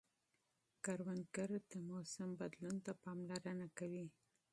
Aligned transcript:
کروندګر 0.83 1.49
د 1.71 1.73
موسم 1.89 2.29
بدلون 2.39 2.75
ته 2.85 2.91
پاملرنه 3.03 3.67
کوي 3.77 4.07